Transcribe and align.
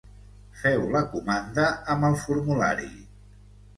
Feu 0.61 0.85
la 0.95 1.01
comanda 1.11 1.67
amb 1.97 2.07
el 2.11 2.17
formulari. 2.25 2.91